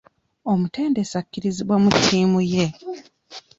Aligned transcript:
Omutendesi 0.51 1.13
akkiririza 1.21 1.73
mu 1.83 1.89
ttiimu 1.95 2.39
ye. 2.53 2.65